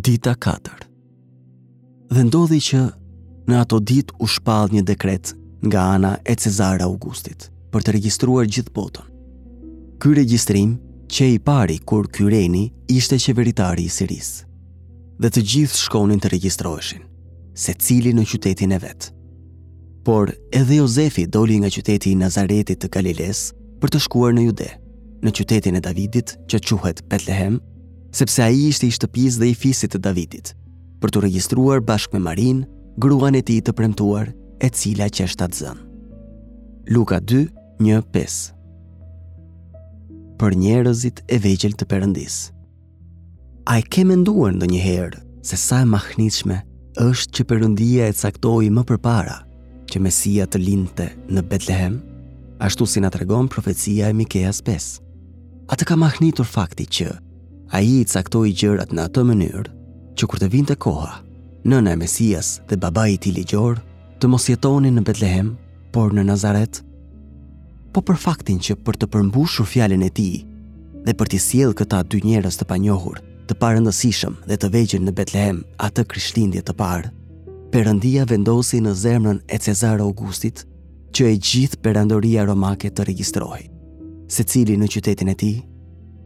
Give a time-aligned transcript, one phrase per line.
[0.00, 0.86] dita 4
[2.14, 2.82] Dhe ndodhi që
[3.50, 5.32] në ato dit u shpadh një dekret
[5.66, 9.08] nga ana e Cezara Augustit për të registruar gjithë botën.
[9.98, 10.76] Ky registrim
[11.10, 12.62] që i pari kur kyreni
[12.98, 14.28] ishte qeveritari i Siris
[15.18, 17.02] dhe të gjithë shkonin të registroeshin
[17.62, 19.10] se cili në qytetin e vetë.
[20.06, 23.42] Por edhe Josefi doli nga qyteti i Nazaretit të Galiles
[23.82, 24.70] për të shkuar në Jude,
[25.26, 27.58] në qytetin e Davidit që quhet Petlehem
[28.12, 30.54] sepse a i ishte i shtëpis dhe i fisit të Davidit,
[31.00, 32.64] për të registruar bashkë me Marin,
[32.98, 35.82] gruan e ti të premtuar, e cila që është atë zënë.
[36.96, 37.44] Luka 2,
[37.84, 38.38] një 5
[40.38, 42.34] për njerëzit e vegjel të përëndis.
[43.66, 46.60] A i ke menduar në njëherë se sa e mahnishme
[47.02, 49.34] është që përëndia e caktoi më përpara
[49.90, 51.98] që mesia të linte në Betlehem,
[52.62, 54.86] ashtu si nga tregon profecia e Mikeas 5.
[55.74, 57.10] A të ka mahnitur fakti që
[57.70, 59.72] a i caktoj gjërat në atë mënyrë
[60.18, 61.18] që kur të vinte koha,
[61.68, 63.80] nëna e Mesias dhe baba i ti ligjor
[64.20, 65.50] të mos jetoni në Betlehem,
[65.94, 66.80] por në Nazaret.
[67.92, 70.28] Po për faktin që për të përmbushur fjallin e ti
[71.04, 75.14] dhe për të siel këta dy njerës të panjohur, të parëndësishëm dhe të vegjën në
[75.20, 77.12] Betlehem atë krishtlindje të parë,
[77.72, 80.64] përëndia vendosi në zemrën e Cezar Augustit
[81.14, 83.68] që e gjithë përëndoria romake të registrohi,
[84.28, 85.52] se cili në qytetin e ti,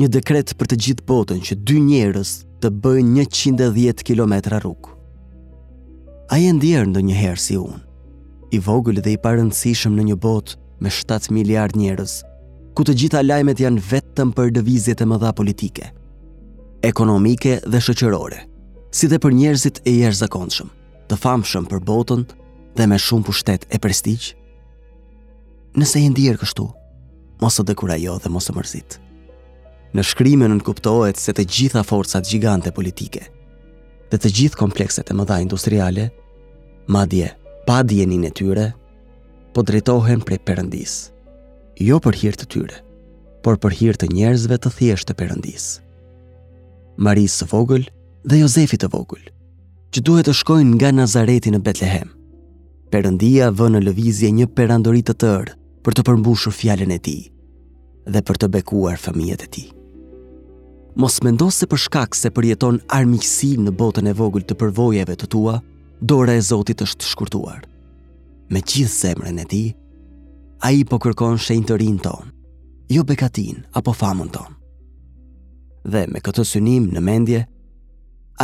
[0.00, 2.30] një dekret për të gjithë botën që dy njerës
[2.62, 4.96] të bëjnë 110 km rrugë.
[6.32, 7.80] A e ndjerë ndë një herë si unë,
[8.54, 12.14] i vogël dhe i parëndësishëm në një botë me 7 miliard njerës,
[12.74, 15.90] ku të gjitha lajmet janë vetëm për dëvizjet e mëdha politike,
[16.86, 18.38] ekonomike dhe shëqërore,
[18.94, 20.70] si dhe për njerëzit e jërë zakonëshëm,
[21.10, 22.24] të famshëm për botën
[22.78, 24.32] dhe me shumë pushtet e prestigjë?
[25.78, 26.66] Nëse e ndjerë kështu,
[27.42, 29.02] mos dhe dekura jo dhe mos mërzitë
[29.96, 33.24] në shkrimën në nënkuptohet se të gjitha forcat gjigante politike
[34.10, 36.08] dhe të gjithë komplekset e mëdha industriale,
[36.90, 37.28] madje
[37.66, 38.72] pa djenin e tyre,
[39.54, 40.94] po drejtohen prej përëndis.
[41.78, 42.80] Jo për hirtë të tyre,
[43.46, 45.68] por për hirtë të njerëzve të thjeshtë të përëndis.
[46.98, 47.86] Marisë së vogël
[48.26, 49.30] dhe Jozefi të vogël,
[49.94, 52.10] që duhet të shkojnë nga Nazareti në Betlehem.
[52.90, 55.54] Perëndia vë në lëvizje një perandori të tërë
[55.86, 57.28] për të përmbushur fjalën e tij
[58.10, 59.70] dhe për të bekuar fëmijët e tij
[61.00, 65.28] mos mendo se për shkak se përjeton armiqësi në botën e vogël të përvojeve të
[65.32, 65.54] tua,
[66.02, 67.62] dora e Zotit është shkurtuar.
[68.52, 69.68] Me gjithë zemrën e tij,
[70.66, 72.28] ai po kërkon shenjë të rinë ton,
[72.92, 74.52] jo bekatin apo famën ton.
[75.90, 77.40] Dhe me këtë synim në mendje,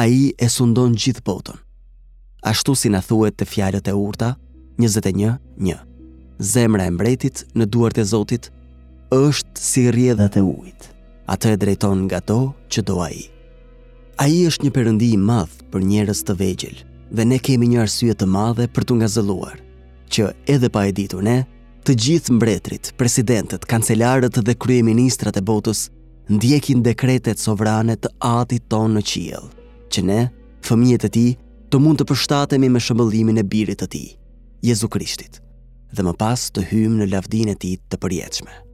[0.00, 1.60] ai e sundon gjithë botën.
[2.48, 4.32] Ashtu si na thuhet te fjalët e urta
[4.80, 5.38] 21.1.
[5.68, 5.84] 1.
[6.44, 8.48] Zemra e mbretit në duart e Zotit
[9.16, 10.92] është si rrjedhat e ujit
[11.34, 12.38] atë e drejton nga to
[12.70, 13.22] që do a i.
[14.22, 16.78] A i është një përëndi i madhë për njërës të vegjil,
[17.16, 19.58] dhe ne kemi një arsye të madhe për të nga zëluar,
[20.12, 21.36] që edhe pa e ditur ne,
[21.86, 25.86] të gjithë mbretrit, presidentet, kancelarët dhe kryeministrat e botës,
[26.32, 29.48] ndjekin dekretet sovranet të atit tonë në qiel,
[29.92, 30.20] që ne,
[30.66, 31.26] fëmijet e ti,
[31.70, 34.04] të mund të përshtatemi me shëmbëllimin e birit të ti,
[34.66, 35.42] Jezu Krishtit,
[35.94, 38.65] dhe më pas të hymë në lavdine ti të përjetëshme.